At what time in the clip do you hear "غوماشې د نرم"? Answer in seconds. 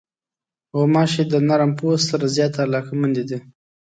0.77-1.71